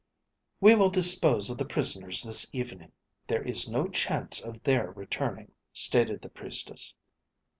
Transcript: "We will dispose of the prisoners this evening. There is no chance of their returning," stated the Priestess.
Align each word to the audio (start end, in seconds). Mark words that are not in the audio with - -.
"We 0.59 0.73
will 0.73 0.89
dispose 0.89 1.51
of 1.51 1.59
the 1.59 1.65
prisoners 1.65 2.23
this 2.23 2.49
evening. 2.51 2.91
There 3.27 3.43
is 3.43 3.69
no 3.69 3.87
chance 3.87 4.43
of 4.43 4.63
their 4.63 4.89
returning," 4.93 5.51
stated 5.73 6.23
the 6.23 6.29
Priestess. 6.29 6.95